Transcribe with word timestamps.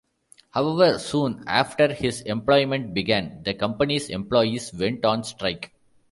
However, 0.49 0.97
soon 0.97 1.43
after 1.45 1.93
his 1.93 2.21
employment 2.21 2.91
began, 2.95 3.43
the 3.43 3.53
company's 3.53 4.09
employees 4.09 4.73
went 4.73 5.05
on 5.05 5.23
strike. 5.23 5.73